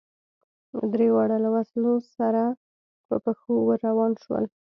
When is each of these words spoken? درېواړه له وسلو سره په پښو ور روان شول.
درېواړه 0.93 1.37
له 1.43 1.49
وسلو 1.55 1.93
سره 2.17 2.43
په 3.07 3.15
پښو 3.23 3.53
ور 3.67 3.79
روان 3.89 4.11
شول. 4.23 4.45